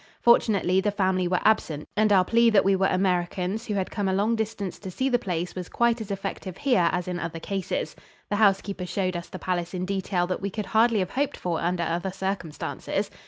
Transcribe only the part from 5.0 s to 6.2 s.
the place was quite as